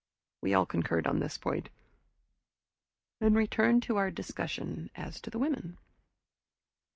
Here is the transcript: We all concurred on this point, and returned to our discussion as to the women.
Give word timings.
We 0.41 0.55
all 0.55 0.65
concurred 0.65 1.05
on 1.05 1.19
this 1.19 1.37
point, 1.37 1.69
and 3.19 3.35
returned 3.35 3.83
to 3.83 3.97
our 3.97 4.09
discussion 4.09 4.89
as 4.95 5.21
to 5.21 5.29
the 5.29 5.37
women. 5.37 5.77